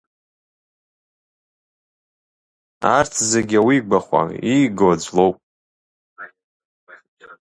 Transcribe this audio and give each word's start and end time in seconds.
Арҭ 2.95 3.13
зегьы 3.31 3.57
ауигахәа, 3.59 4.21
иигауа 4.51 4.93
аӡә 4.93 5.09
лоуп! 5.15 5.35